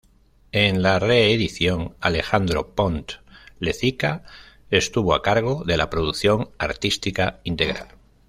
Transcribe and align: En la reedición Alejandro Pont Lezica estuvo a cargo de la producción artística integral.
En 0.51 0.81
la 0.81 0.97
reedición 0.97 1.95
Alejandro 1.99 2.73
Pont 2.73 3.21
Lezica 3.59 4.23
estuvo 4.71 5.13
a 5.13 5.21
cargo 5.21 5.63
de 5.63 5.77
la 5.77 5.91
producción 5.91 6.49
artística 6.57 7.39
integral. 7.43 7.89